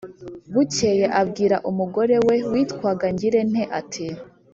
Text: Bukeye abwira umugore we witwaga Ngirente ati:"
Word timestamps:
Bukeye 0.53 1.05
abwira 1.21 1.55
umugore 1.69 2.15
we 2.27 2.35
witwaga 2.51 3.05
Ngirente 3.13 3.63
ati:" 3.79 4.05